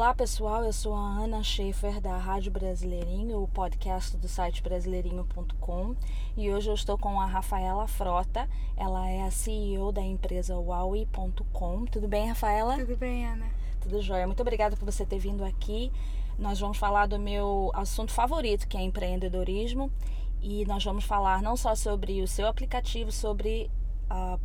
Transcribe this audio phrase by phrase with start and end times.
[0.00, 5.94] Olá pessoal, eu sou a Ana Schaefer da Rádio Brasileirinho, o podcast do site brasileirinho.com
[6.38, 8.48] e hoje eu estou com a Rafaela Frota,
[8.78, 11.84] ela é a CEO da empresa Huawei.com.
[11.84, 12.78] Tudo bem, Rafaela?
[12.78, 13.44] Tudo bem, Ana.
[13.78, 14.26] Tudo jóia.
[14.26, 15.92] Muito obrigada por você ter vindo aqui.
[16.38, 19.92] Nós vamos falar do meu assunto favorito, que é empreendedorismo,
[20.40, 23.70] e nós vamos falar não só sobre o seu aplicativo, sobre
[24.10, 24.40] uh,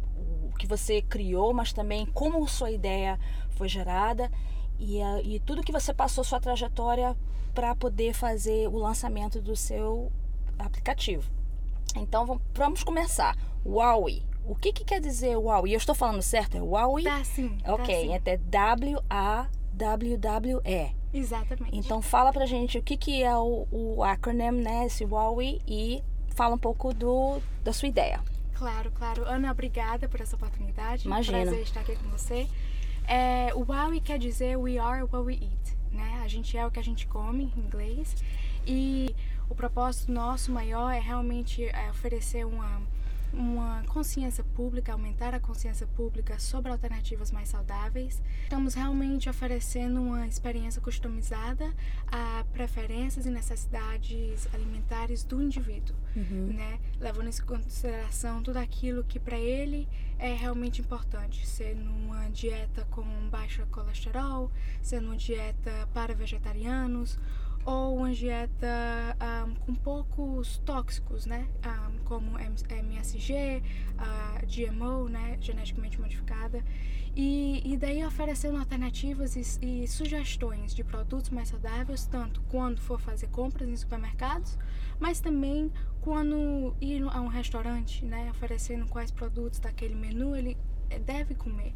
[0.52, 3.18] o que você criou, mas também como sua ideia
[3.52, 4.30] foi gerada
[4.80, 7.16] e, a, e tudo que você passou, sua trajetória
[7.54, 10.12] para poder fazer o lançamento do seu
[10.60, 11.30] aplicativo.
[11.96, 13.38] Então vamos começar.
[13.66, 14.24] Huawei.
[14.46, 15.74] O que, que quer dizer Huawei?
[15.74, 16.56] Eu estou falando certo?
[16.58, 17.06] É Huawei?
[17.06, 17.58] Tá sim.
[17.66, 18.14] Ok, tá, sim.
[18.14, 19.46] é W-A-W-W-E.
[21.14, 21.78] Exatamente.
[21.78, 24.86] Então fala pra gente o que, que é o, o acronym, né?
[24.86, 26.04] Esse Huawei e
[26.36, 28.22] fala um pouco do, da sua ideia.
[28.54, 29.24] Claro, claro.
[29.26, 31.06] Ana, obrigada por essa oportunidade.
[31.06, 31.42] Imagina.
[31.42, 32.48] Prazer estar aqui com você.
[33.08, 36.22] É, o Wowie quer dizer we are what we eat, né?
[36.24, 38.16] A gente é o que a gente come em inglês.
[38.66, 39.16] E
[39.50, 42.82] o propósito nosso maior é realmente é, oferecer uma
[43.38, 48.22] uma consciência pública, aumentar a consciência pública sobre alternativas mais saudáveis.
[48.44, 51.74] Estamos realmente oferecendo uma experiência customizada
[52.08, 56.54] a preferências e necessidades alimentares do indivíduo, uhum.
[56.54, 56.80] né?
[57.00, 63.04] levando em consideração tudo aquilo que para ele é realmente importante, ser numa dieta com
[63.30, 64.50] baixa colesterol,
[64.82, 67.20] ser numa dieta para vegetarianos
[67.66, 68.68] ou uma dieta
[69.48, 71.48] um, com poucos tóxicos, né?
[71.66, 73.64] Um, como MSG,
[73.98, 75.38] uh, GMO, né?
[75.42, 76.64] Geneticamente modificada.
[77.16, 83.00] E, e daí oferecendo alternativas e, e, sugestões de produtos mais saudáveis, tanto quando for
[83.00, 84.58] fazer compras em supermercados,
[85.00, 85.72] mas também
[86.02, 88.30] quando ir a um restaurante, né?
[88.30, 90.56] Oferecendo quais produtos daquele menu ele
[91.06, 91.74] deve comer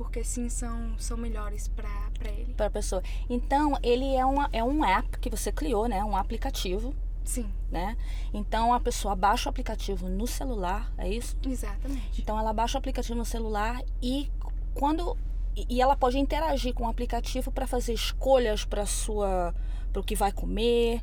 [0.00, 1.90] porque sim são, são melhores para
[2.30, 2.54] ele.
[2.54, 3.02] Para a pessoa.
[3.28, 6.02] Então, ele é, uma, é um app que você criou, né?
[6.02, 6.94] Um aplicativo.
[7.22, 7.52] Sim.
[7.70, 7.98] Né?
[8.32, 11.36] Então a pessoa baixa o aplicativo no celular, é isso?
[11.46, 12.20] Exatamente.
[12.20, 14.28] Então ela baixa o aplicativo no celular e
[14.74, 15.16] quando
[15.54, 19.54] e ela pode interagir com o aplicativo para fazer escolhas para sua
[19.92, 21.02] para o que vai comer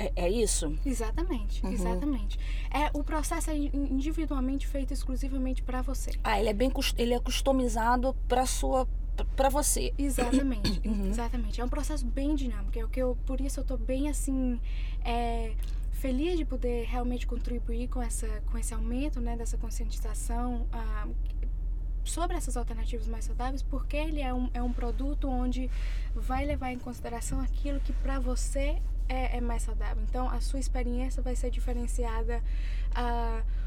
[0.00, 0.74] é, é isso?
[0.84, 1.72] Exatamente, uhum.
[1.72, 2.38] exatamente.
[2.70, 6.12] É, o processo é individualmente feito exclusivamente para você.
[6.24, 8.88] Ah, ele é bem ele é customizado para sua
[9.36, 9.92] para você.
[9.98, 11.10] Exatamente, uhum.
[11.10, 11.60] exatamente.
[11.60, 12.78] É um processo bem dinâmico.
[12.78, 14.58] É o que eu, por isso eu tô bem assim
[15.04, 15.52] é,
[15.92, 20.66] feliz de poder realmente contribuir com essa com esse aumento, né, dessa conscientização.
[20.72, 21.06] Ah,
[22.02, 25.70] sobre essas alternativas mais saudáveis, porque ele é um, é um produto onde
[26.14, 30.02] vai levar em consideração aquilo que para você é, é mais saudável.
[30.08, 32.40] Então, a sua experiência vai ser diferenciada.
[32.92, 33.60] Uh,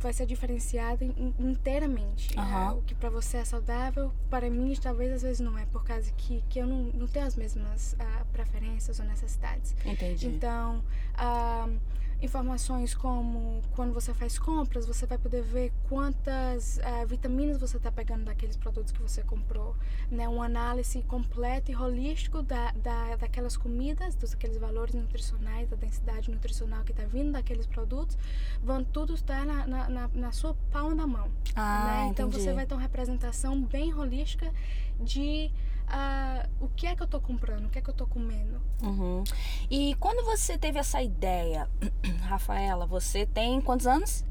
[0.00, 1.04] vai ser diferenciada
[1.38, 2.36] inteiramente.
[2.36, 2.78] Uhum.
[2.78, 6.12] o que para você é saudável, para mim talvez às vezes não é, por causa
[6.16, 9.74] que, que eu não, não tenho as mesmas uh, preferências ou necessidades.
[9.86, 10.26] Entendi.
[10.26, 10.82] Então,
[11.14, 11.78] uh,
[12.24, 17.92] informações como quando você faz compras, você vai poder ver quantas uh, vitaminas você está
[17.92, 19.76] pegando daqueles produtos que você comprou,
[20.10, 20.28] né?
[20.28, 26.30] Uma análise completa e holístico da, da, daquelas comidas, dos aqueles valores nutricionais, da densidade
[26.30, 28.16] nutricional que está vindo daqueles produtos,
[28.62, 31.30] vão tudo estar na, na, na, na sua palma da mão.
[31.54, 32.08] Ah, né?
[32.10, 32.44] Então entendi.
[32.44, 34.52] você vai ter uma representação bem holística
[35.00, 35.50] de
[35.88, 38.60] uh, o que é que eu estou comprando, o que é que eu estou comendo.
[38.82, 39.24] Uhum.
[39.70, 41.68] E quando você teve essa ideia,
[42.22, 44.24] Rafaela, você tem quantos anos?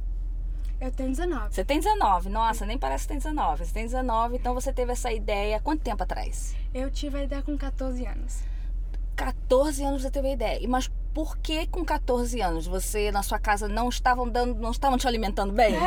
[0.80, 1.53] Eu tenho 19.
[1.53, 3.66] Você tem 19, nossa, nem parece que tem 19.
[3.66, 6.56] Você tem 19, então você teve essa ideia quanto tempo atrás?
[6.74, 8.44] Eu tive a ideia com 14 anos.
[9.16, 10.68] 14 anos você teve a ideia.
[10.68, 14.97] Mas por que com 14 anos você na sua casa não estavam dando, não estavam
[14.97, 15.75] te alimentando bem?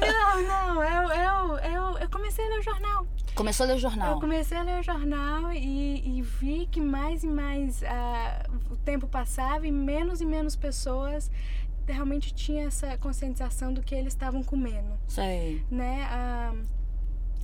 [0.00, 3.06] não, não, eu, eu, eu, eu comecei a ler o jornal.
[3.34, 4.14] Começou a ler o jornal?
[4.14, 8.76] Eu comecei a ler o jornal e, e vi que mais e mais uh, o
[8.76, 11.30] tempo passava e menos e menos pessoas
[11.86, 14.98] realmente tinham essa conscientização do que eles estavam comendo.
[15.06, 15.64] Sei.
[15.70, 16.08] Né?
[16.10, 16.66] Uh,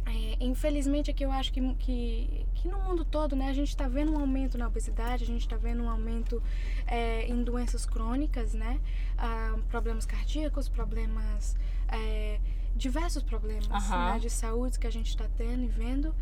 [0.07, 3.87] é, infelizmente aqui eu acho que, que, que, no mundo todo né, a gente está
[3.89, 6.43] vendo um aumento na obesidade, a gente está vendo um aumento
[6.87, 8.81] é, em doenças crônicas, né?
[9.17, 11.57] Ah, problemas cardíacos, problemas.
[11.89, 12.41] É,
[12.75, 16.15] diversos problemas né, de saúde que a gente está tendo e vendo.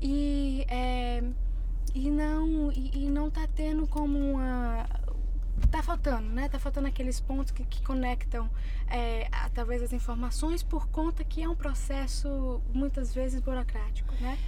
[0.00, 1.22] E, é,
[1.94, 4.86] e não e, e não está tendo como uma
[5.70, 6.48] tá faltando, né?
[6.48, 8.48] Tá faltando aqueles pontos que, que conectam
[8.88, 14.38] é, através das informações por conta que é um processo muitas vezes burocrático, né?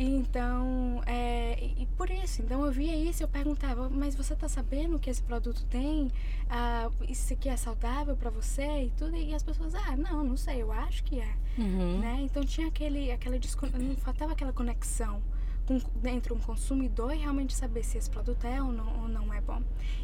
[0.00, 4.96] Então, é, e por isso, então eu via isso, eu perguntava, mas você tá sabendo
[4.96, 6.08] que esse produto tem?
[6.48, 9.16] Ah, isso aqui é saudável para você e tudo?
[9.16, 11.34] E as pessoas, ah, não, não sei, eu acho que é.
[11.58, 11.98] Uhum.
[11.98, 12.18] Né?
[12.20, 13.36] Então tinha aquele, aquela
[13.76, 15.20] não faltava aquela conexão
[15.68, 15.78] com,
[16.08, 19.40] entre um consumidor e realmente saber se esse produto é ou não, ou não é
[19.42, 19.60] bom.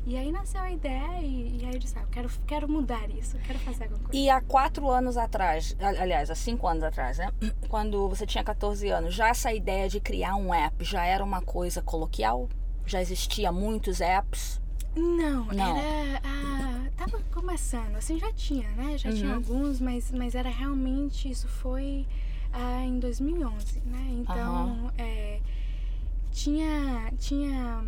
[0.06, 3.08] E aí nasceu a ideia e, e aí eu disse, ah, eu quero, quero mudar
[3.08, 4.16] isso, quero fazer alguma coisa.
[4.16, 7.32] E há quatro anos atrás, aliás, há cinco anos atrás, né?
[7.68, 11.40] Quando você tinha 14 anos, já essa ideia de criar um app já era uma
[11.40, 12.46] coisa coloquial?
[12.84, 14.60] Já existia muitos apps?
[14.94, 15.76] Não, não.
[15.78, 16.20] era.
[16.22, 18.98] Ah, tava começando, assim, já tinha, né?
[18.98, 19.14] Já uhum.
[19.16, 21.30] tinha alguns, mas, mas era realmente.
[21.30, 22.06] Isso foi
[22.54, 24.08] ah, em 2011, né?
[24.12, 24.90] Então, uhum.
[24.96, 25.40] é,
[26.30, 27.84] tinha, tinha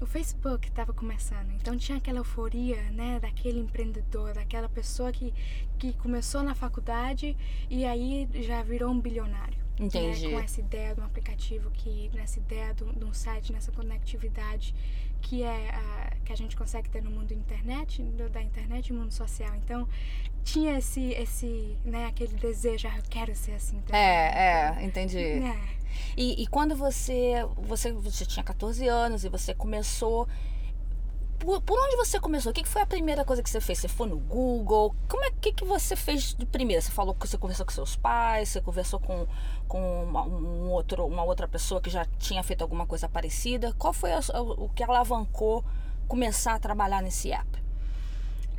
[0.00, 5.32] o Facebook estava começando, então tinha aquela euforia, né, daquele empreendedor, daquela pessoa que,
[5.78, 7.36] que começou na faculdade
[7.70, 9.55] e aí já virou um bilionário.
[9.78, 10.28] Né, Entendi.
[10.28, 14.74] Né, com essa ideia de um aplicativo que, nessa ideia de um, site, nessa conectividade
[15.20, 18.02] que é a, que a gente consegue ter no mundo internet,
[18.32, 19.54] da internet e mundo social.
[19.56, 19.88] Então
[20.44, 24.00] tinha esse, esse, né, aquele desejo, ah, eu quero ser assim também.
[24.00, 25.18] É, é, entendi.
[25.18, 25.58] É.
[26.16, 30.28] E, e quando você, você, você tinha 14 anos e você começou
[31.38, 32.50] por, por, onde você começou?
[32.50, 33.78] O que, que, foi a primeira coisa que você fez?
[33.78, 34.94] Você foi no Google?
[35.08, 36.80] Como é que, que você fez de primeira?
[36.80, 39.26] Você falou que você conversou com seus pais, você conversou com,
[39.68, 43.72] com uma, um outro, uma outra pessoa que já tinha feito alguma coisa parecida.
[43.78, 45.64] Qual foi a, o que alavancou
[46.08, 47.48] começar a trabalhar nesse app?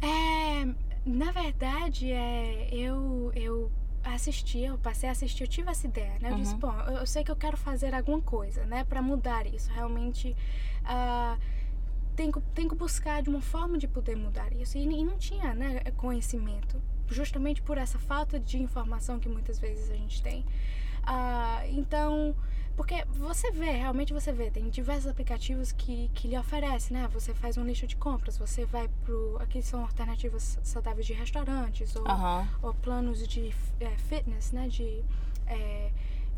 [0.01, 0.65] É,
[1.05, 3.71] na verdade, é, eu, eu
[4.03, 6.29] assisti, eu passei a assistir, eu tive essa ideia, né?
[6.29, 6.41] Eu uhum.
[6.41, 8.83] disse, bom, eu, eu, sei que eu quero fazer alguma coisa, né?
[8.83, 9.71] Para mudar isso.
[9.71, 10.35] Realmente,
[10.83, 11.39] uh,
[12.17, 14.77] tem, que, tem que buscar de uma forma de poder mudar isso.
[14.77, 19.89] E, e não tinha né, conhecimento, justamente por essa falta de informação que muitas vezes
[19.91, 20.41] a gente tem.
[21.03, 22.35] Uh, então,
[22.75, 27.07] porque você vê, realmente você vê, tem diversos aplicativos que, que lhe oferecem, né?
[27.13, 29.37] Você faz um lixo de compras, você vai pro.
[29.39, 32.47] Aqui são alternativas saudáveis de restaurantes, ou, uhum.
[32.63, 34.67] ou planos de é, fitness, né?
[34.67, 35.03] De.
[35.45, 35.91] É,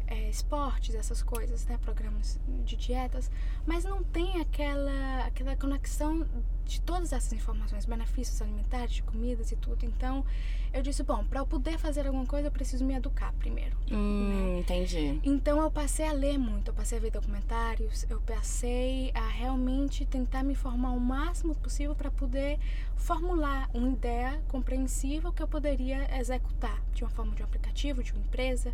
[0.09, 1.77] é, esportes, essas coisas, né?
[1.77, 3.29] Programas de dietas,
[3.65, 6.27] mas não tem aquela, aquela conexão
[6.69, 9.83] de todas essas informações, benefícios alimentares, de comidas e tudo.
[9.85, 10.23] Então,
[10.71, 13.75] eu disse, bom, para eu poder fazer alguma coisa, eu preciso me educar primeiro.
[13.91, 14.59] Hum, né?
[14.59, 15.19] entendi.
[15.23, 20.05] Então, eu passei a ler muito, eu passei a ver documentários, eu passei a realmente
[20.05, 22.59] tentar me formar o máximo possível para poder
[22.95, 28.11] formular uma ideia compreensível que eu poderia executar de uma forma de um aplicativo, de
[28.11, 28.71] uma empresa.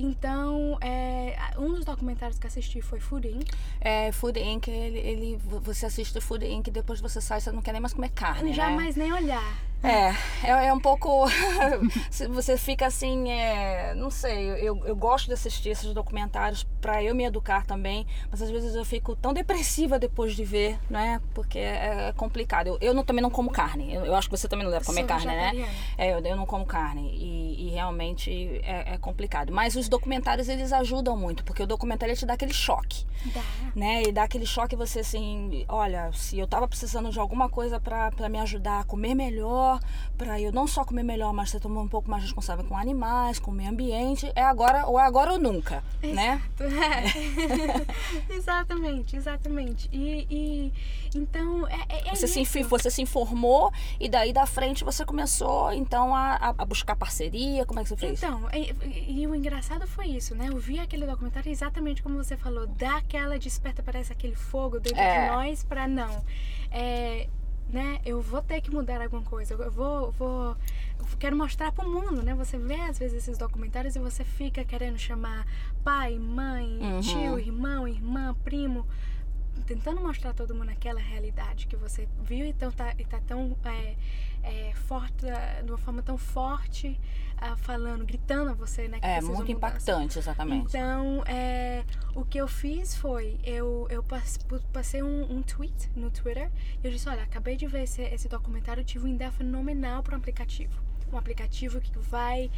[0.00, 3.50] Então, é, um dos documentários que assisti foi Food Inc.
[3.80, 7.72] É, Food Inc, ele, ele, você assiste Food Inc depois você sai, você não quer
[7.72, 9.04] nem mais comer carne, Jamais né?
[9.04, 9.44] nem olhar.
[9.82, 11.26] É, é, é um pouco.
[12.30, 17.14] você fica assim, é, não sei, eu, eu gosto de assistir esses documentários para eu
[17.14, 21.20] me educar também, mas às vezes eu fico tão depressiva depois de ver, né?
[21.32, 22.68] Porque é, é complicado.
[22.68, 24.84] Eu, eu não, também não como carne, eu, eu, acho que você também não deve
[24.84, 25.68] comer carne, né?
[25.96, 29.52] É, eu, eu não como carne e, e realmente é, é, complicado.
[29.52, 33.42] Mas os documentários eles ajudam muito, porque o documentário te dá aquele choque, dá.
[33.76, 34.02] né?
[34.02, 38.28] E dá aquele choque você assim, olha, se eu tava precisando de alguma coisa para
[38.28, 39.80] me ajudar a comer melhor melhor,
[40.16, 43.50] para eu não só comer melhor, mas ser um pouco mais responsável com animais, com
[43.50, 44.30] o meio ambiente.
[44.34, 46.42] É agora ou é agora ou nunca, né?
[46.58, 46.74] Exato.
[46.74, 47.86] né?
[48.28, 48.32] É.
[48.34, 49.88] exatamente, exatamente.
[49.92, 50.72] E, e
[51.14, 52.52] então é, é, é você, isso.
[52.52, 57.64] se, você se informou e daí da frente você começou então a, a buscar parceria.
[57.66, 58.22] Como é que você fez?
[58.22, 60.48] Então, e, e, o engraçado foi isso, né?
[60.48, 65.00] Eu vi aquele documentário exatamente como você falou, dá aquela desperta, parece aquele fogo dentro
[65.00, 65.26] é.
[65.26, 66.24] de nós para não.
[66.70, 67.28] É,
[67.68, 68.00] né?
[68.04, 69.54] Eu vou ter que mudar alguma coisa.
[69.54, 70.56] Eu vou, vou
[71.18, 72.34] quero mostrar para o mundo, né?
[72.34, 75.46] Você vê às vezes esses documentários e você fica querendo chamar
[75.82, 77.00] pai, mãe, uhum.
[77.00, 78.86] tio, irmão, irmã, primo,
[79.66, 83.20] tentando mostrar a todo mundo aquela realidade que você viu e então tá, e tá
[83.26, 83.94] tão é,
[84.42, 85.26] é, forte,
[85.64, 86.98] de uma forma tão forte,
[87.42, 88.98] uh, falando, gritando a você, né?
[89.02, 90.66] é, muito impactante, exatamente.
[90.68, 94.04] Então, é, o que eu fiz foi, eu, eu
[94.72, 96.50] passei um, um tweet no Twitter
[96.82, 100.02] e eu disse, olha, acabei de ver esse, esse documentário, eu tive uma ideia fenomenal
[100.02, 100.74] para um aplicativo.
[101.12, 102.50] Um aplicativo que vai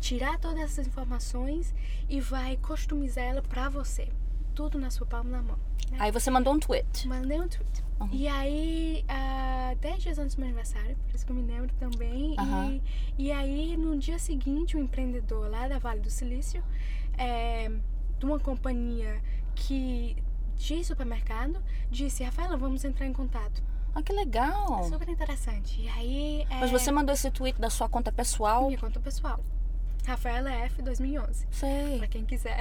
[0.00, 1.72] tirar todas essas informações
[2.08, 4.08] e vai customizar ela para você.
[4.54, 5.58] Tudo na sua palma na mão.
[5.90, 5.98] Né?
[6.00, 7.06] Aí você mandou um tweet.
[7.06, 7.84] Mandei um tweet.
[8.00, 8.08] Uhum.
[8.12, 11.72] E aí, uh, 10 dias antes do meu aniversário, por isso que eu me lembro
[11.78, 12.34] também.
[12.38, 12.80] Uhum.
[13.18, 16.62] E, e aí, no dia seguinte, um empreendedor lá da Vale do Silício,
[17.16, 17.70] é,
[18.18, 19.20] de uma companhia
[19.54, 20.16] que
[20.56, 23.62] de supermercado, disse: Rafaela, vamos entrar em contato.
[23.94, 24.80] Ah, que legal!
[24.80, 25.80] É super interessante.
[25.80, 26.46] E aí.
[26.48, 26.60] É...
[26.60, 28.66] Mas você mandou esse tweet da sua conta pessoal?
[28.66, 29.40] Minha conta pessoal.
[30.06, 31.46] Rafaela F 2011.
[31.50, 31.98] Sei.
[31.98, 32.58] Pra quem quiser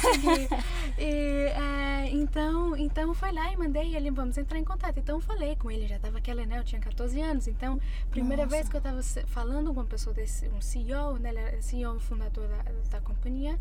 [0.00, 0.48] seguir.
[0.98, 4.98] E, é, então, então foi lá e mandei ele, vamos entrar em contato.
[4.98, 6.58] Então eu falei com ele, já tava aquela, né?
[6.58, 7.48] Eu tinha 14 anos.
[7.48, 7.80] Então,
[8.10, 8.56] primeira Nossa.
[8.56, 11.30] vez que eu tava falando com uma pessoa desse, um CEO, né?
[11.30, 13.58] Ele era CEO fundador da, da companhia.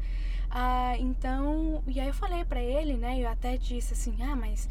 [0.50, 3.20] Ah, então, e aí eu falei pra ele, né?
[3.20, 4.68] Eu até disse assim, ah, mas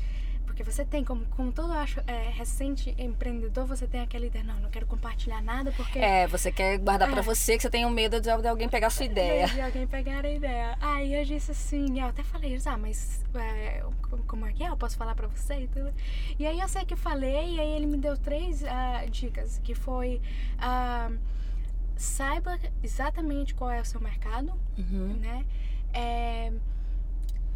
[0.50, 4.58] porque você tem, como, como todo acho, é, recente empreendedor, você tem aquela ideia, não,
[4.58, 7.22] não quero compartilhar nada porque É, você quer guardar pra É.
[7.22, 9.46] você que você tem um medo de de alguém pegar a sua ideia.
[9.46, 10.76] de alguém pegar a ideia.
[10.80, 13.84] Aí eu disse assim, eu até falei, ah, mas é,
[14.26, 14.68] como- é que é?
[14.70, 15.92] Eu posso falar pra você e tudo.
[16.36, 19.72] E aí eu sei que falei, e aí ele me deu três ah, dicas, que
[19.74, 20.20] foi
[20.58, 21.10] ah,
[21.96, 25.44] saiba exatamente qual é o seu mercado, Uhum, né?
[25.92, 26.52] É,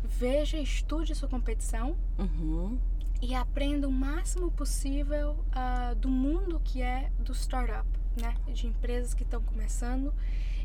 [0.08, 2.78] veja, estude sua competição uhum.
[3.20, 7.88] e aprenda o máximo possível ah, do mundo que é do startup,
[8.20, 8.34] né?
[8.52, 10.12] De empresas que estão começando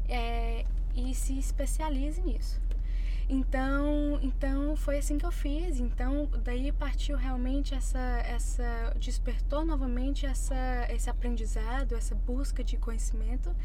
[0.07, 0.65] é,
[0.95, 2.59] e se especialize nisso.
[3.29, 5.79] Então, então foi assim que eu fiz.
[5.79, 13.55] Então, daí partiu realmente essa, essa despertou novamente essa, esse aprendizado, essa busca de conhecimento.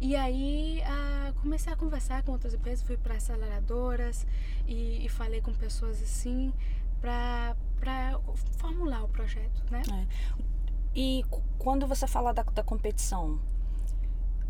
[0.00, 4.26] E aí ah, comecei a conversar com outras empresas, fui para aceleradoras
[4.66, 6.52] e, e falei com pessoas assim
[7.00, 8.18] para para
[8.58, 9.82] formular o projeto, né?
[10.94, 13.38] E cu- quando você fala da, da competição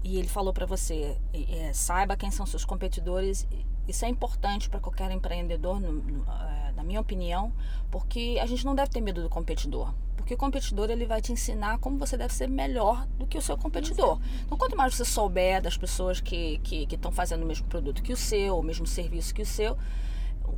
[0.05, 4.09] e ele falou pra você, e- é, saiba quem são seus competidores, e- isso é
[4.09, 7.53] importante para qualquer empreendedor, no- no- é, na minha opinião,
[7.91, 9.93] porque a gente não deve ter medo do competidor.
[10.25, 13.43] Porque o competidor ele vai te ensinar como você deve ser melhor do que o
[13.43, 14.19] seu competidor.
[14.47, 16.59] Então, quanto mais você souber das pessoas que
[16.90, 19.76] estão fazendo o mesmo produto que o seu, o mesmo serviço que o seu,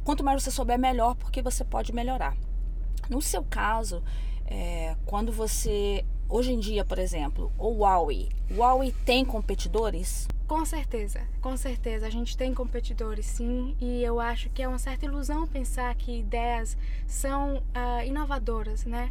[0.05, 2.37] quanto mais você souber, melhor, porque você pode melhorar.
[3.11, 4.05] No seu caso,
[4.47, 6.05] é, quando você.
[6.29, 8.29] Hoje em dia, por exemplo, o Huawei.
[8.49, 10.29] O Huawei tem competidores?
[10.47, 12.07] Com certeza, com certeza.
[12.07, 16.21] A gente tem competidores, sim, e eu acho que é uma certa ilusão pensar que
[16.21, 19.11] ideias são ah, inovadoras, né?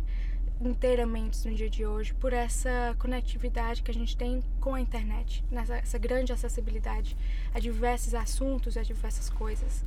[0.61, 5.43] Inteiramente no dia de hoje, por essa conectividade que a gente tem com a internet,
[5.51, 7.15] nessa essa grande acessibilidade
[7.53, 9.83] a diversos assuntos, a diversas coisas.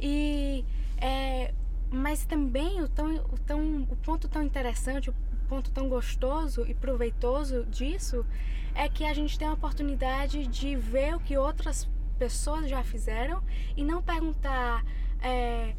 [0.00, 0.64] E
[0.96, 1.52] é,
[1.90, 5.14] mas também o, tão, o, tão, o ponto tão interessante, o
[5.48, 8.24] ponto tão gostoso e proveitoso disso
[8.74, 11.88] é que a gente tem a oportunidade de ver o que outras
[12.18, 13.42] pessoas já fizeram
[13.76, 14.84] e não perguntar
[15.20, 15.74] é,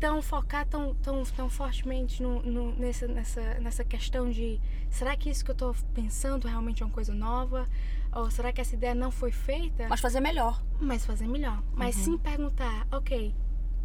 [0.00, 5.28] tão focar tão, tão, tão fortemente no, no, nessa, nessa, nessa questão de será que
[5.28, 7.68] isso que eu estou pensando realmente é uma coisa nova
[8.12, 10.62] ou será que essa ideia não foi feita Mas fazer melhor.
[10.80, 12.02] mas fazer melhor mas Uhum.
[12.04, 13.34] sim perguntar ok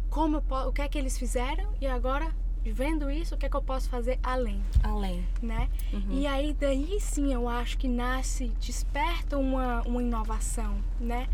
[0.08, 2.32] como o que é que eles fizeram e agora
[2.64, 5.22] vendo isso o que é que eu posso fazer além Além.
[5.42, 6.12] né Uhum.
[6.12, 11.28] e aí daí sim eu acho que nasce, desperta uma, uma inovação, né?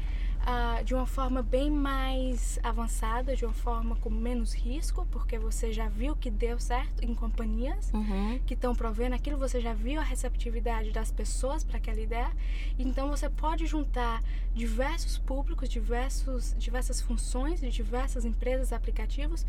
[0.46, 5.70] Ah, de uma forma bem mais avançada, de uma forma com menos risco, porque você
[5.72, 8.40] já viu que deu certo em companhias Uhum.
[8.46, 12.30] que estão provendo aquilo, você já viu a receptividade das pessoas para aquela ideia.
[12.78, 14.22] Então você pode juntar
[14.54, 19.44] diversos públicos, diversos, diversas funções de diversas empresas, aplicativos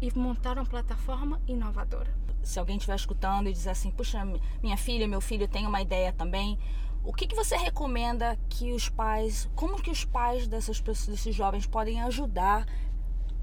[0.00, 2.10] e montar uma plataforma inovadora.
[2.42, 4.26] Se alguém estiver escutando e dizer assim, puxa,
[4.62, 6.58] minha filha, meu filho tem uma ideia também,
[7.04, 11.34] o que, que você recomenda que os pais, como que os pais dessas pessoas, desses
[11.34, 12.66] jovens podem ajudar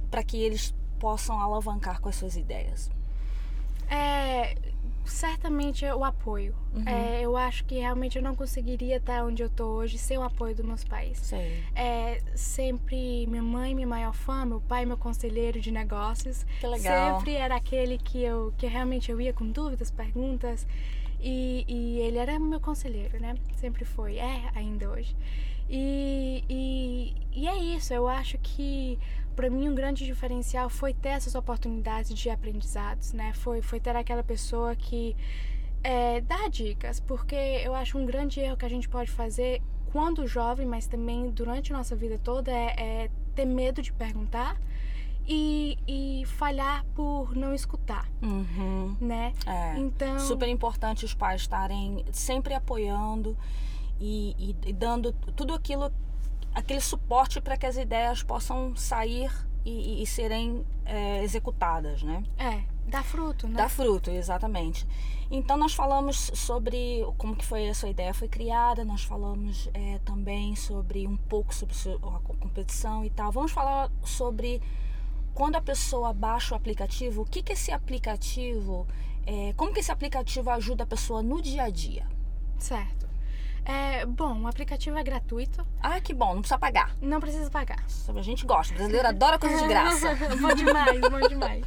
[0.09, 2.89] para que eles possam alavancar com as suas ideias?
[3.89, 4.55] É,
[5.05, 6.55] certamente é o apoio.
[6.73, 6.83] Uhum.
[6.85, 10.23] É, eu acho que realmente eu não conseguiria estar onde eu tô hoje sem o
[10.23, 11.17] apoio dos meus pais.
[11.17, 11.63] Sei.
[11.75, 16.45] É sempre minha mãe, minha maior fã, meu pai, meu conselheiro de negócios.
[16.59, 17.17] Que legal.
[17.17, 20.67] Sempre era aquele que eu que realmente eu ia com dúvidas, perguntas.
[21.19, 23.35] E, e ele era meu conselheiro, né?
[23.55, 25.15] Sempre foi, é ainda hoje.
[25.69, 28.97] E, e, e é isso, eu acho que
[29.35, 33.33] para mim um grande diferencial foi ter essas oportunidades de aprendizados, né?
[33.33, 35.15] Foi, foi ter aquela pessoa que
[35.83, 40.27] é, dá dicas, porque eu acho um grande erro que a gente pode fazer quando
[40.27, 44.59] jovem, mas também durante a nossa vida toda, é, é ter medo de perguntar
[45.27, 48.95] e, e falhar por não escutar, Uhum.
[49.01, 49.33] né?
[49.45, 49.77] É.
[49.77, 53.37] Então, Super importante os pais estarem sempre apoiando
[53.99, 55.91] e, e- e dando tudo aquilo,
[56.55, 59.29] aquele suporte para que as ideias possam sair
[59.65, 62.23] e, e- serem é, executadas, né?
[62.37, 63.55] é, dá fruto, né?
[63.55, 64.87] Dá fruto, exatamente.
[65.29, 69.99] Então nós falamos sobre como que foi a sua ideia foi criada, nós falamos é,
[70.05, 73.29] também sobre um pouco sobre a co- competição e tal.
[73.29, 74.61] Vamos falar sobre
[75.37, 78.87] quando a pessoa baixa o aplicativo, o que que esse aplicativo,
[79.23, 82.07] é, como que esse aplicativo ajuda a pessoa no dia a dia?
[82.57, 83.07] Certo.
[83.63, 86.95] É, bom, o aplicativo é gratuito, Ah, que bom, não precisa pagar.
[86.99, 87.85] não precisa pagar.
[88.15, 90.15] A gente gosta, o brasileiro adora coisa de graça.
[90.41, 91.65] bom demais, bom demais.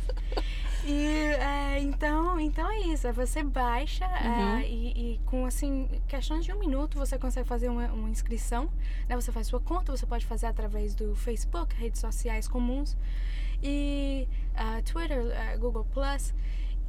[0.85, 1.07] E
[1.39, 3.07] é, então, então é isso.
[3.07, 4.57] é Você baixa Uhum.
[4.59, 8.69] é, e, e com assim questões de um minuto você consegue fazer uma, uma inscrição.
[9.09, 9.15] Né?
[9.15, 12.97] Você faz sua conta, você pode fazer através do Facebook, redes sociais comuns
[13.63, 16.35] e ah, Twitter, ah, Google Plus.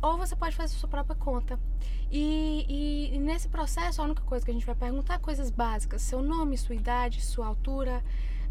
[0.01, 1.59] Ou você pode fazer sua própria conta.
[2.11, 5.49] E, e- e nesse processo, a única coisa que a gente vai perguntar é coisas
[5.51, 8.03] básicas: seu nome, sua idade, sua altura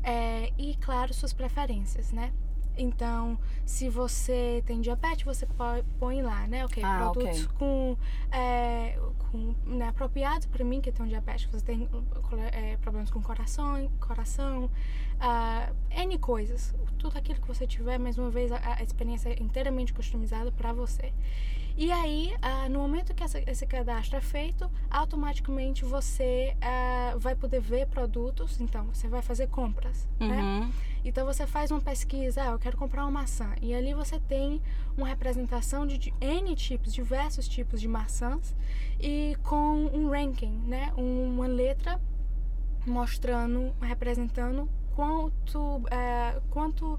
[0.02, 2.32] é, e, claro, suas preferências, né?
[2.76, 3.36] Então,
[3.66, 5.46] se você tem diabetes, você
[5.98, 6.64] põe, lá, né?
[6.64, 7.96] Ok, Ah, produtos com,
[8.30, 8.96] é,
[9.30, 11.46] com né, apropriados para mim que tenho diabetes.
[11.52, 11.86] Você tem
[12.52, 14.70] é, problemas com coração, coração,
[15.20, 16.74] ah, N coisas.
[16.98, 20.72] Tudo aquilo que você tiver, mais uma vez, a, a experiência é inteiramente customizada para
[20.72, 21.12] você.
[21.76, 27.34] E aí, ah, no momento que essa- esse cadastro é feito, automaticamente você ah, vai
[27.34, 28.60] poder ver produtos.
[28.60, 30.42] Então, você vai fazer compras, né?
[30.42, 30.72] Uhum.
[31.02, 33.54] Então você faz uma pesquisa, ah, eu quero comprar uma maçã.
[33.62, 34.60] E ali você tem
[34.98, 38.54] uma representação de de N tipos, diversos tipos de maçãs
[39.00, 40.92] e com um ranking, né?
[40.98, 41.98] Um- Uma letra
[42.86, 46.98] mostrando, representando quanto, é, quanto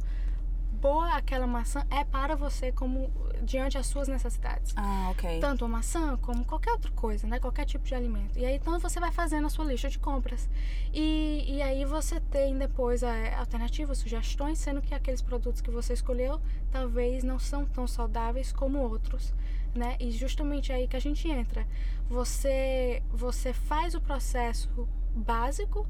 [0.81, 3.11] boa aquela maçã é para você como
[3.43, 5.39] diante das suas necessidades Ah, ok.
[5.39, 7.39] tanto a maçã como qualquer outra coisa, né?
[7.39, 8.37] Qualquer tipo de alimento.
[8.39, 10.49] E aí então você vai fazendo a sua lista de compras.
[10.93, 15.93] E, e aí você tem depois é, alternativas, sugestões, sendo que aqueles produtos que você
[15.93, 19.33] escolheu talvez não são tão saudáveis como outros,
[19.75, 19.97] né?
[19.99, 21.67] E justamente aí que a gente entra.
[22.09, 25.85] Você você faz o processo básico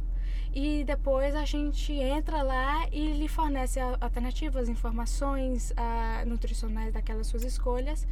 [0.53, 7.43] e depois a gente entra lá e lhe fornece alternativas, informações ah, nutricionais daquelas suas
[7.43, 8.05] escolhas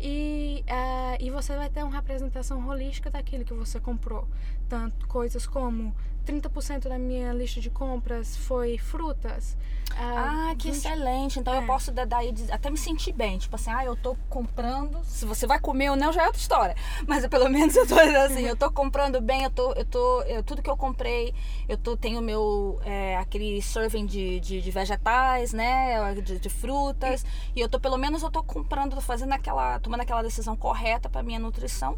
[0.00, 4.26] e, ah, e você vai ter uma representação holística daquilo que você comprou.
[4.68, 5.94] Tanto coisas como
[6.26, 9.56] 30% da minha lista de compras foi frutas.
[9.96, 11.38] Ah, que 20 excelente.
[11.38, 11.66] Então eu É.
[11.66, 13.38] posso da- daí até me sentir bem.
[13.38, 14.98] Tipo assim, ah, eu tô comprando.
[15.04, 16.74] Se você vai comer ou não, já é outra história.
[17.06, 20.22] Mas pelo menos eu tô assim, eu tô comprando bem, eu tô, eu tô.
[20.22, 21.32] eu- tudo que eu comprei,
[21.68, 26.14] eu tô, tenho meu é, aquele serving de, de, de vegetais, né?
[26.14, 27.24] De, de frutas.
[27.54, 29.78] E eu tô, pelo menos, eu tô comprando, tô fazendo aquela.
[29.84, 31.96] Tomando aquela decisão correta pra minha nutrição.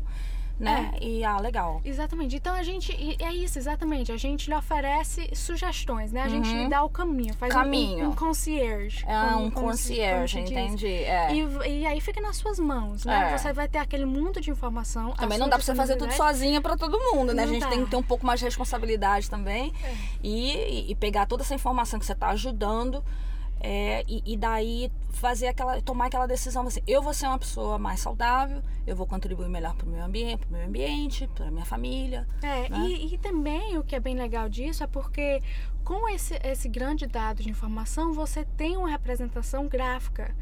[0.58, 0.94] Né?
[1.02, 1.82] E ah, legal.
[1.84, 2.34] Exatamente.
[2.36, 2.90] Então a gente.
[3.22, 4.10] É isso, exatamente.
[4.10, 6.22] A gente lhe oferece sugestões, né?
[6.22, 6.62] A gente Uhum.
[6.62, 7.34] lhe dá o caminho.
[7.34, 8.06] Faz um- Caminho.
[8.06, 9.04] Um, um concierge.
[9.06, 10.86] É como- um como concierge, como entendi.
[10.86, 11.34] É.
[11.34, 13.32] E, e aí fica nas suas mãos, né?
[13.34, 13.36] É.
[13.36, 15.12] Você vai ter aquele mundo de informação.
[15.12, 17.42] a Também não dá pra você fazer tudo sozinha pra todo mundo, né?
[17.42, 17.68] a Não gente dá.
[17.68, 19.94] tem que ter um pouco mais de responsabilidade também É.
[20.22, 23.04] e, e pegar toda essa informação que você tá ajudando
[23.60, 27.78] é, e, e daí fazer aquela, tomar aquela decisão assim, eu vou ser uma pessoa
[27.78, 32.26] mais saudável, eu vou contribuir melhor pro meu ambiente, pro meu ambiente, pra minha família.
[32.42, 32.78] É, né?
[32.86, 35.42] e, e também o que é bem legal disso é porque
[35.86, 40.34] com esse, esse grande dado de informação você tem uma representação gráfica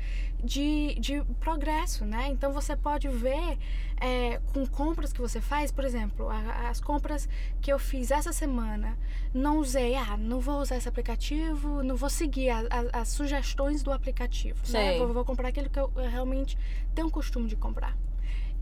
[0.43, 2.29] de, de progresso, né?
[2.31, 3.59] Então você pode ver
[4.01, 7.29] é, com compras que você faz, por exemplo, a- as compras
[7.61, 8.97] que eu fiz essa semana,
[9.35, 13.83] não usei, ah, não vou usar esse aplicativo, não vou seguir a- a- as sugestões
[13.83, 14.99] do aplicativo, né?
[14.99, 16.57] Vou, vou comprar aquilo que eu eu realmente
[16.95, 17.95] tenho costume de comprar.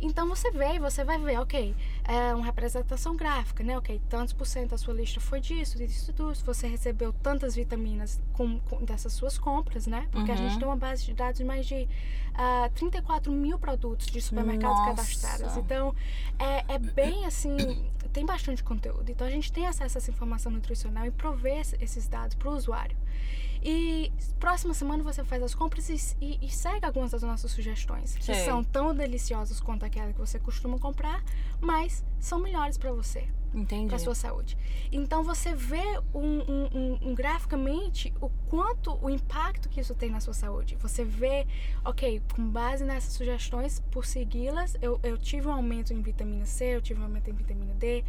[0.05, 3.79] Então você vê, você vai ver, ok, é uma representação gráfica, né?
[3.79, 6.45] Ok, tantos por cento da sua lista foi disso, disso, disso.
[6.45, 10.09] Você recebeu tantas vitaminas com, com- dessas suas compras, né?
[10.11, 10.41] Porque a Uhum.
[10.41, 11.89] gente tem uma base de dados de mais de
[12.35, 14.91] ah, 34 mil produtos de supermercados Nossa.
[14.91, 15.57] cadastrados.
[15.57, 15.95] Então
[16.39, 19.09] é, é bem assim, tem bastante conteúdo.
[19.09, 22.49] Então a gente tem acesso a essa informação nutricional e prover esse- esses dados para
[22.49, 22.97] o usuário.
[23.65, 28.17] E próxima semana você faz as compras e, e- e segue algumas das nossas sugestões,
[28.17, 31.23] que são tão deliciosas quanto aquela que você costuma comprar,
[31.61, 33.87] mas são melhores para você, Entendi.
[33.87, 34.59] para sua saúde.
[34.91, 36.41] Então você vê um-
[36.75, 40.75] um- um graficamente o quanto o impacto que isso tem na sua saúde.
[40.81, 41.47] Você vê,
[41.85, 46.65] ok, com base nessas sugestões, por segui-las, eu, eu tive um aumento em vitamina C,
[46.77, 48.05] eu tive um aumento em vitamina D,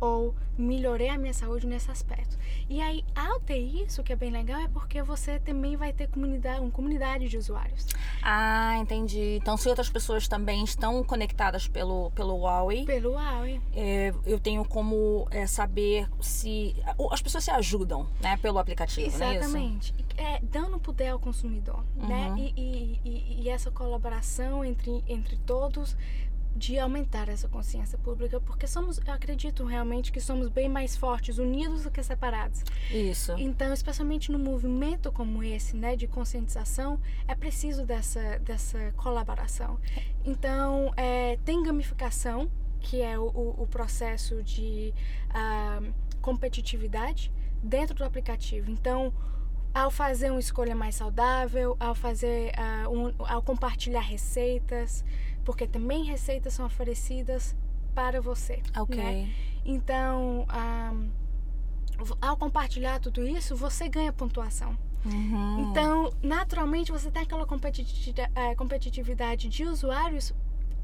[0.00, 2.36] ou melhorei a minha saúde nesse aspecto.
[2.68, 6.08] E aí, ao ter isso, que é bem legal, é porque você também vai ter
[6.08, 7.86] comunidade, uma comunidade de usuários.
[8.22, 9.38] Ah, entendi.
[9.40, 13.60] Então se outras pessoas também estão conectadas pelo, pelo Huawei, Pelo Huawei.
[13.74, 16.76] é, eu tenho como é, saber se
[17.10, 19.44] as pessoas se ajudam, né, pelo aplicativo, não é isso?
[19.44, 19.94] Exatamente.
[20.16, 22.28] É, dando poder ao consumidor, né?
[22.30, 22.36] Uhum.
[22.38, 25.96] E, e, e, e essa colaboração entre, entre todos
[26.54, 31.38] de aumentar essa consciência pública, porque somos, eu acredito realmente que somos bem mais fortes
[31.38, 32.62] unidos do que separados.
[32.90, 33.32] Isso.
[33.38, 39.78] Então, especialmente no movimento como esse, né, de conscientização, é preciso dessa, dessa colaboração.
[40.24, 43.26] Então, é, tem gamificação, que é o,
[43.58, 44.94] o, processo de
[45.28, 45.82] ah,
[46.22, 47.30] competitividade
[47.62, 48.70] dentro do aplicativo.
[48.70, 49.12] Então,
[49.72, 55.04] ao fazer uma escolha mais saudável, ao fazer, uh, um, ao compartilhar receitas,
[55.44, 57.56] porque também receitas são oferecidas
[57.94, 58.62] para você.
[58.76, 58.96] Ok.
[58.96, 59.32] Né?
[59.64, 64.76] Então, um, ao compartilhar tudo isso, você ganha pontuação.
[65.04, 65.70] Uhum.
[65.70, 70.34] Então, naturalmente, você tem aquela competitividade, competitividade de usuários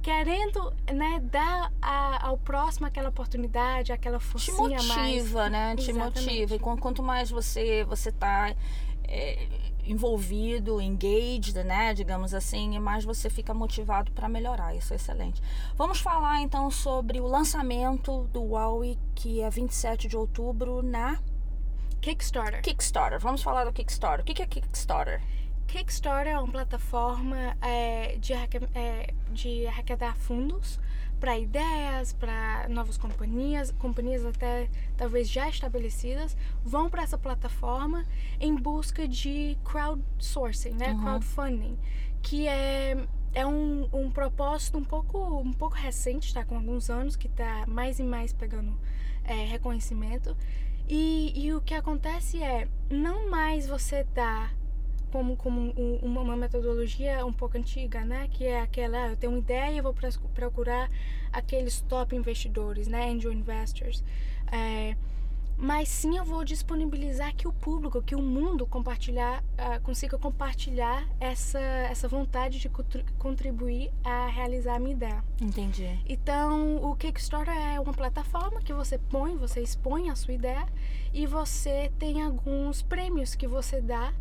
[0.06, 5.52] querendo né, dar a, ao próximo aquela oportunidade, aquela forcinha Te motiva, mais.
[5.52, 5.76] né?
[5.76, 6.24] Te Exatamente.
[6.24, 6.54] motiva.
[6.54, 8.54] E quanto mais você você tá
[9.02, 9.48] é,
[9.86, 14.74] envolvido, engaged, né, digamos assim, mais você fica motivado para melhorar.
[14.74, 15.40] Isso é excelente.
[15.76, 21.18] Vamos falar então sobre o lançamento do Huawei, que é 27 de outubro na
[22.00, 22.62] Kickstarter.
[22.62, 23.18] Kickstarter.
[23.20, 24.22] Vamos falar do Kickstarter.
[24.22, 25.22] O que é Kickstarter?
[25.66, 30.78] Kickstarter é uma plataforma é, de, é, de arrecadar fundos
[31.18, 38.04] para ideias, para novas companhias, companhias até talvez já estabelecidas, vão para essa plataforma
[38.38, 40.92] em busca de crowdsourcing, né?
[40.92, 41.00] Uhum.
[41.00, 41.78] Crowdfunding,
[42.22, 47.16] que é, é um, um propósito um pouco, um pouco recente, está com alguns anos,
[47.16, 48.78] que está mais e mais pegando
[49.24, 50.36] é, reconhecimento.
[50.88, 54.50] E, e o que acontece é, não mais você dá
[55.10, 58.28] como, como um, uma metodologia um pouco antiga, né?
[58.30, 59.94] Que é aquela, ah, eu tenho uma ideia e vou
[60.34, 60.90] procurar
[61.32, 63.10] aqueles top investidores, né?
[63.10, 64.02] Angel investors.
[64.50, 64.96] É,
[65.58, 71.08] mas sim eu vou disponibilizar que o público, que o mundo compartilhar, uh, consiga compartilhar
[71.18, 72.68] essa, essa vontade de
[73.18, 75.24] contribuir a realizar a minha ideia.
[75.40, 75.98] Entendi.
[76.06, 80.66] Então, o Kickstarter é uma plataforma que você põe, você expõe a sua ideia
[81.12, 84.12] e você tem alguns prêmios que você dá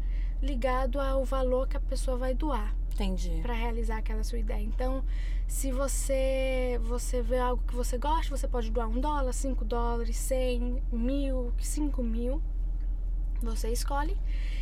[0.41, 2.75] ligado ao valor que a pessoa vai doar.
[2.93, 3.39] Entendi.
[3.41, 4.63] Para realizar aquela sua ideia.
[4.63, 5.03] Então,
[5.47, 10.15] se você você vê algo que você gosta, você pode doar um dólar, cinco dólares,
[10.15, 12.41] cem, mil, cinco mil.
[13.41, 14.17] Você escolhe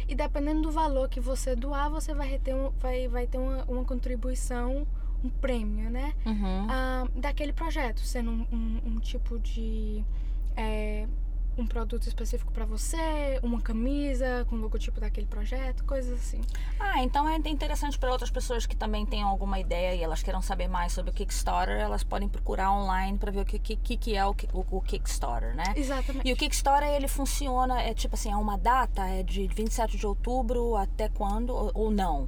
[0.08, 3.64] e dependendo do valor que você doar, você vai ter, um, vai, vai ter uma,
[3.66, 4.86] uma contribuição,
[5.24, 6.14] um prêmio, né?
[6.26, 6.68] Uhum.
[6.70, 10.04] Ah, daquele projeto, sendo um, um, um tipo de
[10.56, 11.08] é,
[11.58, 16.42] um produto específico para você, uma camisa com o logotipo daquele projeto, coisas assim.
[16.80, 20.42] Ah, então é interessante para outras pessoas que também tenham alguma ideia e elas queiram
[20.42, 24.16] saber mais sobre o Kickstarter, elas podem procurar online para ver o que, que, que
[24.16, 25.74] é o, o, o, Kickstarter, né?
[25.76, 26.28] Exatamente.
[26.28, 30.08] E o Kickstarter ele funciona, é tipo assim, é uma data, é de 27 de
[30.08, 32.28] outubro até quando ou, ou não?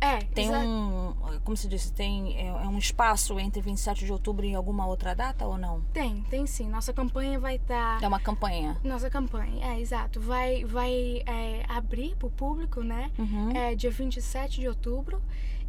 [0.00, 4.12] É, tem exa- um, como se diz, tem é, é um espaço entre 27 de
[4.12, 5.82] outubro e alguma outra data ou não?
[5.92, 6.68] Tem, tem sim.
[6.68, 8.02] Nossa campanha vai estar.
[8.02, 8.76] É uma campanha.
[8.82, 10.18] Nossa campanha, é, exato.
[10.20, 13.10] Vai, vai é, abrir para o público, né?
[13.18, 13.50] Uhum.
[13.54, 15.20] É, dia 27 de outubro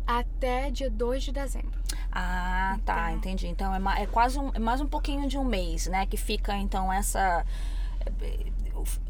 [0.07, 1.79] até dia 2 de dezembro.
[2.11, 3.17] Ah, tá, Então.
[3.17, 3.47] entendi.
[3.47, 6.05] Então é, é quase um, é mais um pouquinho de um mês, né?
[6.05, 7.45] Que fica então essa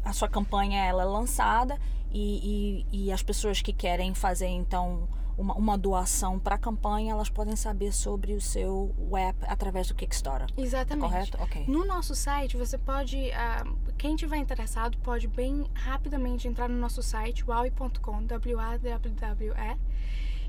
[0.04, 1.78] a sua campanha ela é lançada
[2.12, 7.12] e, e, e as pessoas que querem fazer então uma, uma doação para a campanha
[7.12, 10.48] elas podem saber sobre o seu web através do Kickstarter.
[10.56, 11.08] Exatamente.
[11.08, 11.38] Correto?
[11.42, 11.64] Ok.
[11.66, 13.64] No nosso site, você pode, ah,
[13.96, 19.76] quem tiver interessado, pode bem rapidamente entrar no nosso site, wowie.com, W-A-W-W-E,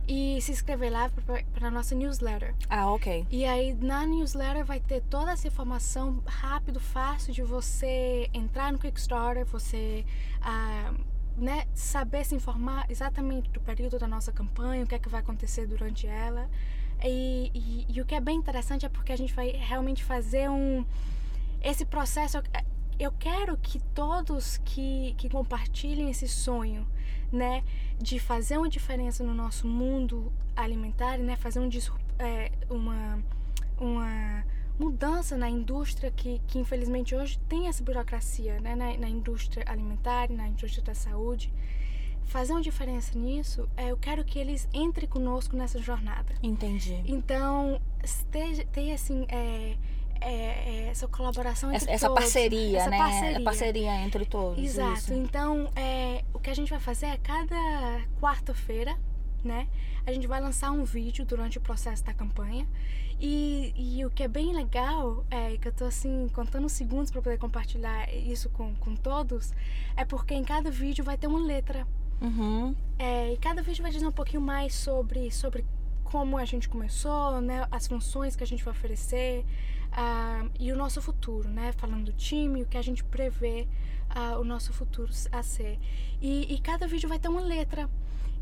[0.06, 1.10] e se inscrever lá
[1.54, 2.54] para a nossa newsletter.
[2.70, 3.26] Ah, ok.
[3.32, 8.80] E aí na newsletter vai ter toda essa informação rápido, fácil de você entrar no
[8.80, 10.06] Kickstarter, você
[10.42, 10.94] ah,
[11.38, 15.22] né, saber se informar exatamente do período da nossa campanha, o que é que vai
[15.22, 16.50] acontecer durante ela.
[17.04, 20.50] E, e, e o que é bem interessante é porque a gente vai realmente fazer
[20.50, 20.86] um
[21.62, 22.38] esse processo.
[23.00, 26.86] Eu quero que todos que, que compartilhem esse sonho,
[27.32, 27.64] né,
[28.00, 31.70] de fazer uma diferença no nosso mundo alimentar, né, fazer um,
[32.20, 33.24] é, uma,
[33.80, 34.46] uma
[34.80, 40.30] mudança na indústria que, que infelizmente hoje tem essa burocracia, né, na, na indústria alimentar,
[40.30, 41.52] na indústria da saúde.
[42.26, 46.34] Fazer uma diferença nisso, é, eu quero que eles entrem conosco nessa jornada.
[46.42, 47.04] Entendi.
[47.06, 47.82] Então,
[48.72, 49.76] tenha assim, é,
[50.22, 52.98] é, é, essa colaboração entre Essa, essa todos, parceria, essa né?
[52.98, 53.38] Parceria.
[53.38, 54.64] A parceria entre todos.
[54.64, 54.94] Exato.
[54.94, 55.14] isso.
[55.14, 58.98] Então, é, o que a gente vai fazer é cada quarta-feira,
[59.44, 59.68] né?
[60.06, 62.68] A gente vai lançar um vídeo durante o processo da campanha.
[63.20, 67.12] E, e o que é bem legal, é que eu tô assim, contando os segundos
[67.12, 69.54] para poder compartilhar isso com, com todos,
[69.96, 71.88] é porque em cada vídeo vai ter uma letra.
[72.22, 72.76] Uhum.
[72.98, 75.66] É, e cada vídeo vai dizer um pouquinho mais sobre, sobre
[76.04, 77.68] como a gente começou, né?
[77.72, 79.46] As funções que a gente vai oferecer
[79.92, 81.72] ah, e o nosso futuro, né?
[81.74, 83.68] Falando do time, o que a gente prevê
[84.10, 85.80] ah, o nosso futuro a ser.
[86.22, 87.90] E, e cada vídeo vai ter uma letra.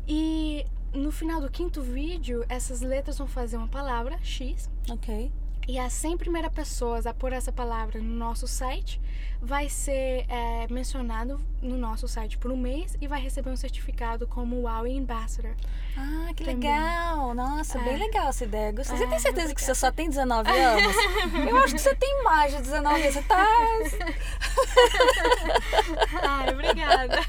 [0.06, 5.30] E no final do quinto vídeo, essas letras vão fazer uma palavra, X, Ok.
[5.68, 9.00] E as 100 primeiras pessoas a pôr essa palavra no nosso site
[9.40, 14.26] vai ser é, mencionado no nosso site por um mês e vai receber um certificado
[14.26, 15.52] como Wow Ambassador.
[15.96, 16.56] Ah, que Também.
[16.70, 17.34] legal!
[17.34, 17.98] Nossa, bem É.
[17.98, 18.72] legal essa ideia.
[18.72, 18.96] Gostei.
[18.96, 20.96] Você É, tem certeza que você só tem 19 anos?
[21.48, 23.14] Eu acho que você tem mais de 19 anos.
[23.14, 23.46] Você tá.
[26.22, 27.20] Ai, obrigada.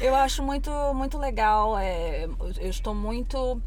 [0.00, 1.76] Eu acho muito, muito legal.
[1.78, 2.24] é,
[2.60, 3.60] eu estou muito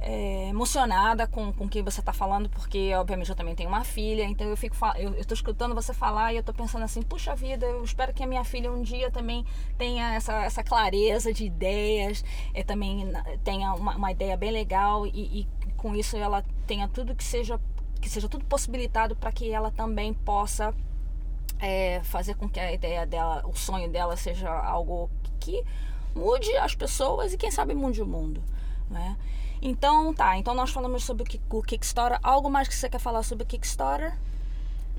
[0.00, 4.24] é, emocionada com, o que você está falando, porque obviamente eu também tenho uma filha,
[4.24, 7.66] então eu fico eu estou escutando você falar e eu estou pensando assim, puxa vida,
[7.66, 9.44] eu espero que a minha filha um dia também
[9.76, 13.12] tenha essa, essa clareza de ideias, é, também
[13.44, 17.60] tenha uma, uma ideia bem legal e, e com isso ela tenha tudo que seja
[18.00, 20.74] que seja tudo possibilitado para que ela também possa
[21.58, 25.62] é, fazer com que a ideia dela, o sonho dela seja algo que
[26.14, 28.42] mude as pessoas e quem sabe mude o mundo,
[28.88, 29.18] né?
[29.62, 32.18] Então, tá, então nós falamos sobre o, Ki- o Kickstarter.
[32.22, 34.16] Algo mais que você quer falar sobre o Kickstarter?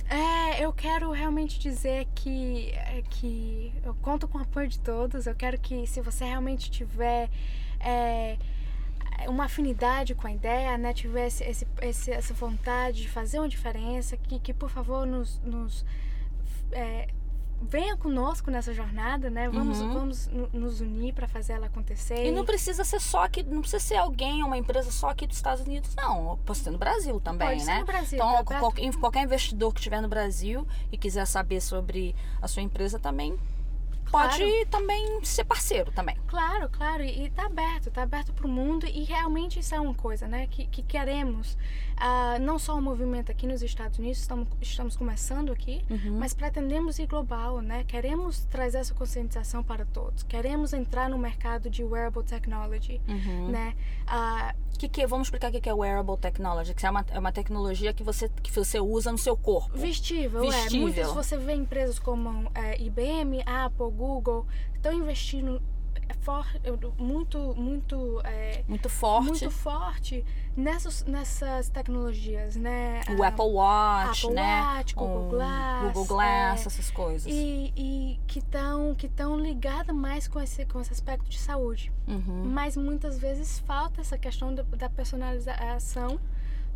[0.07, 5.25] É, eu quero realmente dizer que, é, que eu conto com o apoio de todos.
[5.25, 7.29] Eu quero que, se você realmente tiver
[7.79, 8.37] é,
[9.27, 11.43] uma afinidade com a ideia, né, tiver esse,
[11.81, 15.85] esse- essa vontade de fazer uma diferença, que, que por favor nos, nos
[16.71, 17.07] é,
[17.61, 19.47] venha conosco nessa jornada, né?
[19.49, 19.93] Vamos, Uhum.
[19.93, 22.25] vamos no- nos unir para fazer ela acontecer.
[22.25, 25.37] E não precisa ser só aqui, não precisa ser alguém, uma empresa só aqui dos
[25.37, 26.37] Estados Unidos, não.
[26.45, 27.79] Pode ser no Brasil também, Pode ser né?
[27.79, 32.15] no Brasil, então, tá qualquer, qualquer investidor que estiver no Brasil e quiser saber sobre
[32.41, 33.37] a sua empresa também
[34.09, 34.65] pode Claro.
[34.69, 36.17] também ser parceiro também.
[36.27, 39.79] Claro, claro, e, e tá aberto, tá aberto para o mundo e realmente isso é
[39.79, 41.57] uma coisa, né, que, que queremos,
[41.97, 46.17] ah, não só o movimento aqui nos Estados Unidos, estamos, estamos começando aqui, Uhum.
[46.17, 51.69] mas pretendemos ir global, né, queremos trazer essa conscientização para todos, queremos entrar no mercado
[51.69, 53.49] de wearable technology, Uhum.
[53.49, 53.75] né,
[54.07, 57.19] Ah, Que que, vamos explicar o que que é wearable technology, que é uma, é
[57.19, 59.77] uma tecnologia que você, que você usa no seu corpo.
[59.77, 60.47] Vestível, é.
[60.49, 60.81] Vestível.
[60.81, 65.61] Muitas você vê empresas como é, IBM, Apple, Google, estão investindo
[66.19, 66.45] for,
[66.97, 69.29] muito, muito, é, Muito forte.
[69.29, 70.23] muito forte
[70.55, 73.01] nessas, nessas tecnologias, né?
[73.17, 74.61] O Apple Watch, Apple né?
[74.61, 77.31] Watch, Google Um Glass, Google Glass, é, essas coisas.
[77.31, 81.91] E, e que estão que tão ligadas mais com esse, com esse aspecto de saúde.
[82.07, 82.43] Uhum.
[82.45, 86.19] Mas muitas vezes falta essa questão da, da personalização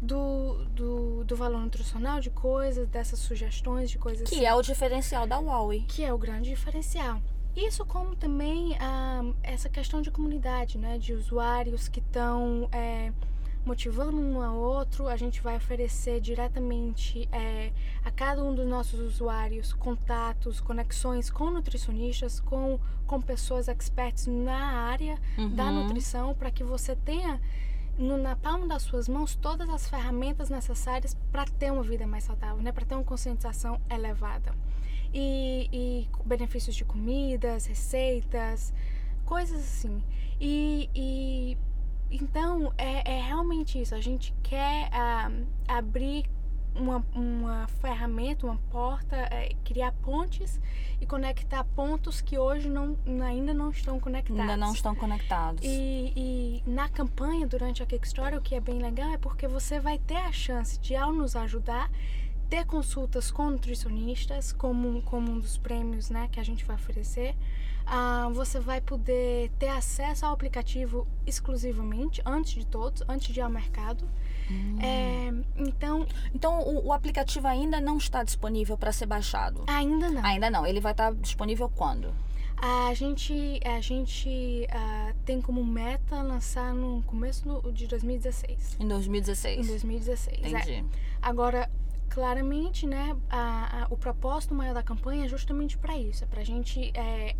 [0.01, 5.25] do, do, do valor nutricional de coisas, dessas sugestões de coisas Que é o diferencial
[5.25, 5.85] da Huawei.
[5.87, 7.21] que é o grande diferencial.
[7.55, 13.13] Isso como também ah, essa questão de comunidade, né, de usuários que estão é,
[13.65, 15.07] motivando um ao outro.
[15.07, 17.71] A gente vai oferecer diretamente é,
[18.03, 22.77] a cada um dos nossos usuários contatos, conexões com nutricionistas, com,
[23.07, 25.17] com pessoas experts na área
[25.55, 25.83] da Uhum.
[25.83, 27.39] nutrição, para que você tenha
[27.97, 32.23] no- na palma das suas mãos todas as ferramentas necessárias para ter uma vida mais
[32.23, 32.71] saudável, né?
[32.71, 34.53] para ter uma conscientização elevada.
[35.13, 38.73] E, e benefícios de comidas, receitas,
[39.25, 40.03] coisas assim.
[40.41, 41.57] E, e
[42.11, 43.95] então é, é realmente isso.
[43.95, 45.31] A gente quer ah,
[45.67, 46.25] abrir
[46.75, 50.59] uma, uma ferramenta, uma porta, é, criar pontes
[50.99, 54.41] e conectar pontos que hoje não, ainda não estão conectados.
[54.41, 55.63] Ainda não estão conectados.
[55.63, 59.79] E, e na campanha, durante a Kickstarter, o que é bem legal é porque você
[59.79, 61.89] vai ter a chance de, ao nos ajudar,
[62.49, 67.35] ter consultas com nutricionistas, como, como um dos prêmios né, que a gente vai oferecer.
[67.85, 73.43] Ah, você vai poder ter acesso ao aplicativo exclusivamente, antes de todos, antes de ir
[73.43, 74.07] ao mercado.
[74.49, 74.77] Hum.
[74.81, 79.63] É, então, Então o, o aplicativo ainda não está disponível para ser baixado.
[79.67, 80.23] ainda não.
[80.25, 80.65] Ainda não.
[80.65, 82.13] Ele vai estar disponível quando?
[82.57, 88.77] A gente, a gente ah, tem como meta lançar no começo do- de 2016.
[88.79, 89.65] Em 2016.
[89.65, 90.43] Em 2016.
[90.43, 90.47] é.
[90.49, 90.85] Entendi.
[91.21, 91.69] Agora,
[92.09, 96.41] claramente, né, a- a- o propósito maior da campanha é justamente para isso, é para
[96.41, 97.35] a gente é,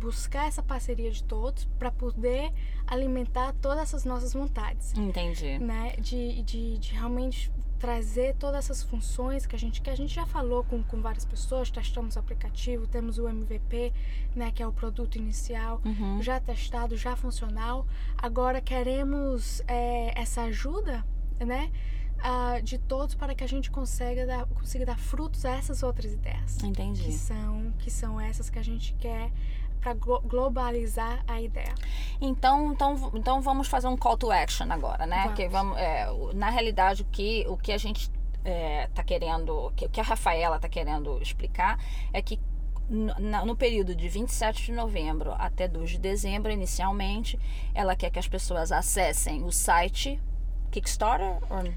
[0.00, 2.52] buscar essa parceria de todos para poder
[2.86, 5.58] alimentar todas essas nossas vontades, Entendi.
[5.58, 10.14] né, de, de, de realmente trazer todas essas funções que a gente que a gente
[10.14, 13.92] já falou com, com várias pessoas, testamos o aplicativo, temos o MVP,
[14.36, 16.20] né, que é o produto inicial, Uhum.
[16.22, 17.86] já testado, já funcional.
[18.18, 21.02] Agora queremos é, essa ajuda,
[21.38, 21.70] né,
[22.22, 26.12] ah, de todos para que a gente consiga dar, consiga dar frutos a essas outras
[26.12, 27.10] ideias, que Entendi.
[27.14, 29.32] são que são essas que a gente quer
[29.80, 31.74] para globalizar a ideia.
[32.20, 35.22] Então, então, então vamos fazer um call to action agora, né?
[35.22, 35.36] Vamos.
[35.36, 38.10] Que vamos, é, na realidade, o que, o que a gente
[38.88, 41.78] está querendo, o que, o que a Rafaela está querendo explicar
[42.12, 42.40] é que
[42.88, 47.38] no, no período de 27 de novembro até 2 de dezembro, inicialmente,
[47.74, 50.20] ela quer que as pessoas acessem o site
[50.70, 51.38] Kickstarter?
[51.50, 51.72] Or...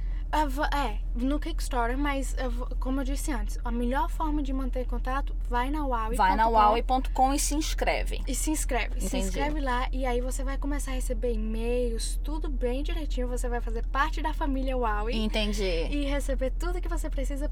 [0.74, 2.36] É, no Kickstarter, mas
[2.80, 6.18] como eu disse antes, a melhor forma de manter contato, vai na Huawei.
[6.18, 8.20] Vai na Huawei.com e se inscreve.
[8.28, 9.00] E se inscreve.
[9.00, 9.26] Se Entendi.
[9.28, 13.28] inscreve lá e aí você vai começar a receber e-mails, tudo bem direitinho.
[13.28, 15.64] Você vai fazer parte da família Huawei Entendi.
[15.64, 17.48] e receber tudo que você precisa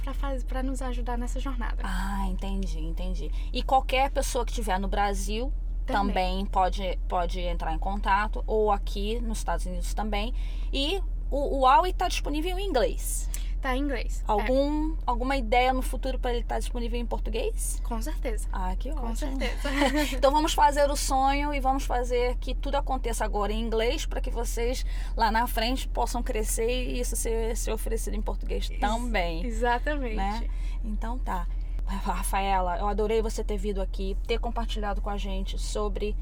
[0.47, 1.83] pra nos ajudar nessa jornada.
[1.83, 3.31] Ah, entendi, entendi.
[3.53, 5.53] E qualquer pessoa que estiver no Brasil
[5.85, 6.45] também, Também.
[6.45, 10.33] pode, pode entrar em contato, ou aqui nos Estados Unidos também.
[10.71, 13.27] E o, o Huawei está disponível em inglês.
[13.61, 14.21] Tá em inglês.
[14.27, 17.79] É, Algum, Alguma ideia no futuro para ele estar disponível em português?
[17.83, 18.47] com certeza.
[18.51, 19.37] Ah, que Com ótimo.
[19.39, 19.69] certeza.
[20.17, 24.19] Então vamos fazer o sonho e vamos fazer que tudo aconteça agora em inglês para
[24.19, 24.83] que vocês
[25.15, 29.45] lá na frente possam crescer e isso ser, ser oferecido em português também.
[29.45, 30.15] Exatamente.
[30.15, 30.47] né?
[30.83, 31.47] Então tá.
[31.85, 36.15] Rafaela, eu adorei você ter vindo aqui, ter compartilhado com a gente sobre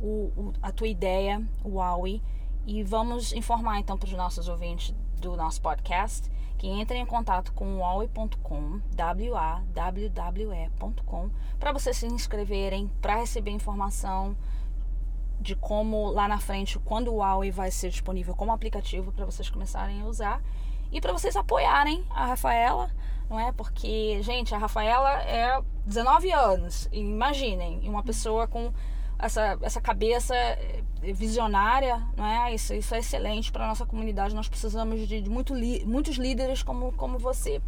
[0.00, 2.20] o, o- a tua ideia, o Huawei.
[2.66, 6.30] E vamos informar então para os nossos ouvintes do nosso podcast
[6.62, 9.70] que entrem em contato com o Huawei.com, W-A-W-W-E.com,
[11.58, 14.36] para vocês se inscreverem, para receber informação
[15.40, 19.50] de como lá na frente, quando o Huawei vai ser disponível como aplicativo para vocês
[19.50, 20.40] começarem a usar
[20.92, 22.92] e para vocês apoiarem a Rafaela,
[23.28, 23.50] não é?
[23.50, 28.72] Porque, gente, a Rafaela é 19 anos, imaginem, uma pessoa com
[29.22, 30.82] essa, essa cabeça eh,
[31.14, 32.54] visionária, não é?
[32.54, 34.34] Isso, isso é excelente para nossa comunidade.
[34.34, 37.62] Nós precisamos de, de muito li- muitos líderes como, como você.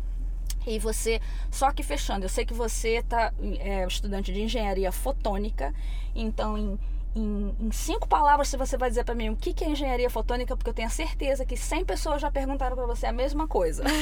[0.67, 5.75] E você, só que fechando, eu sei que você tá, é estudante de engenharia fotônica,
[6.15, 6.79] então em,
[7.15, 10.11] em, em cinco palavras se você vai dizer para mim o que, que é engenharia
[10.11, 13.47] fotônica, porque eu tenho a certeza que 100 pessoas já perguntaram para você a mesma
[13.47, 13.85] coisa.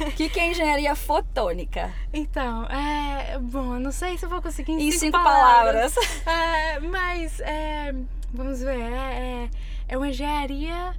[0.00, 1.92] É, O que, que é engenharia fotônica?
[2.12, 3.38] então, é.
[3.38, 5.94] Bom, não sei se eu vou conseguir em, Em cinco palavras.
[6.26, 7.94] É, mas, é,
[8.32, 9.50] vamos ver, é, é,
[9.88, 10.94] é uma engenharia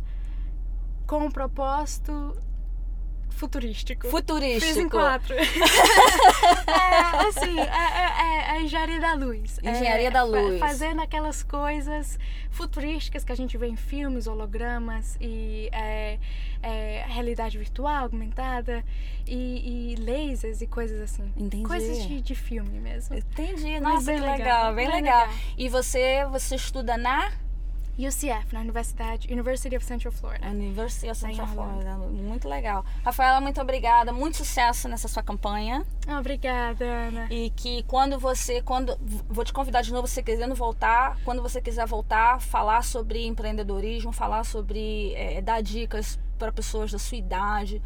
[1.08, 2.36] com um propósito
[3.32, 4.02] futurístico.
[4.04, 4.89] Fiz em Futurístico.
[4.89, 5.34] quatro.
[5.36, 9.60] é, assim, é, é- é a engenharia da luz.
[9.63, 10.60] É, Engenharia da fa- luz.
[10.60, 16.20] Fazendo aquelas coisas futurísticas que a gente vê em filmes, hologramas e é,
[16.62, 18.84] é, realidade virtual aumentada
[19.28, 21.32] e, e lasers e coisas assim.
[21.38, 21.63] Entendi.
[21.63, 23.15] Coisas de, de filme mesmo.
[23.15, 25.20] Entendi, Mas nossa, bem legal, legal, bem bem legal.
[25.22, 25.36] legal.
[25.58, 27.32] E você, você estuda na
[28.08, 30.48] UCF, na Universidade University of Central Florida.
[30.48, 31.48] University of Central.
[31.48, 31.98] Florida.
[31.98, 32.86] Muito legal.
[33.04, 34.12] Rafaela, muito obrigada.
[34.12, 35.86] Muito sucesso nessa sua campanha.
[36.20, 37.28] Obrigada, Ana.
[37.30, 38.98] E que quando você, quando
[39.30, 43.26] vou te convidar de novo, se você querendo voltar, quando você quiser voltar, falar sobre
[43.26, 47.82] empreendedorismo, falar sobre é, dar dicas para pessoas da sua idade.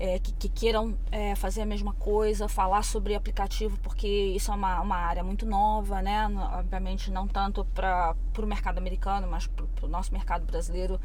[0.00, 4.54] É, que, que queiram é, fazer a mesma coisa, falar sobre aplicativo, porque isso é
[4.54, 6.26] uma, uma área muito nova, né?
[6.58, 10.98] Obviamente não tanto para o mercado americano, mas para o nosso mercado brasileiro,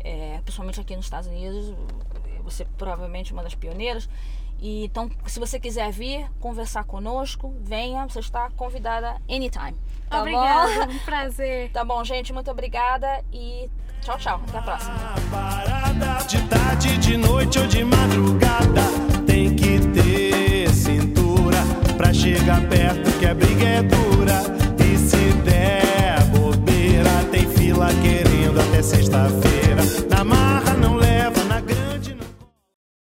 [0.00, 1.72] é, principalmente aqui nos Estados Unidos.
[2.42, 4.08] Você provavelmente é uma das pioneiras.
[4.58, 9.76] E, então, se você quiser vir conversar conosco, venha, você está convidada anytime.
[10.10, 10.92] Tá Obrigada, bom?
[10.92, 11.70] um prazer.
[11.70, 13.70] Tá bom, gente, muito obrigada e
[14.02, 14.40] tchau, tchau.
[14.48, 14.94] Até a próxima.
[15.30, 18.82] Parada de tarde, de noite ou de madrugada.
[19.26, 21.58] Tem que ter cintura
[21.96, 24.42] pra chegar perto que a briga é dura.
[24.78, 29.82] E se der bobeira, tem fila querendo até sexta-feira.